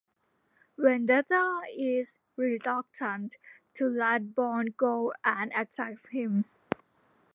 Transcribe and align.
Vendetta 0.79 1.61
is 1.77 2.15
reluctant 2.35 3.35
to 3.75 3.87
let 3.87 4.33
Bond 4.33 4.75
go 4.75 5.13
and 5.23 5.51
attacks 5.55 6.07
him. 6.07 6.45